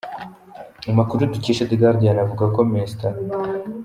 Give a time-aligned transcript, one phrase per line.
[0.91, 3.11] Amakuru dukesha The Guarian avuga ko Mr.